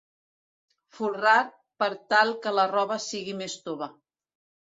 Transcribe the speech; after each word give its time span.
Folrar 0.99 1.33
per 1.83 1.89
tal 2.13 2.33
que 2.45 2.55
la 2.61 2.65
roba 2.73 2.99
sigui 3.05 3.35
més 3.43 3.59
tova. 3.69 3.93